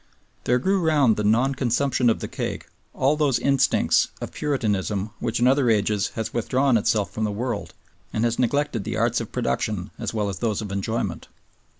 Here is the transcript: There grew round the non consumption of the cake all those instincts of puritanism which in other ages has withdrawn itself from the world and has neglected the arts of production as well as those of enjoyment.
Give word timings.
There 0.45 0.57
grew 0.57 0.81
round 0.81 1.15
the 1.15 1.23
non 1.23 1.53
consumption 1.53 2.09
of 2.09 2.21
the 2.21 2.27
cake 2.27 2.65
all 2.91 3.15
those 3.15 3.37
instincts 3.37 4.07
of 4.19 4.31
puritanism 4.31 5.11
which 5.19 5.39
in 5.39 5.45
other 5.45 5.69
ages 5.69 6.07
has 6.15 6.33
withdrawn 6.33 6.75
itself 6.75 7.11
from 7.11 7.23
the 7.23 7.31
world 7.31 7.75
and 8.11 8.23
has 8.23 8.39
neglected 8.39 8.83
the 8.83 8.97
arts 8.97 9.21
of 9.21 9.31
production 9.31 9.91
as 9.99 10.11
well 10.11 10.27
as 10.27 10.39
those 10.39 10.59
of 10.59 10.71
enjoyment. 10.71 11.27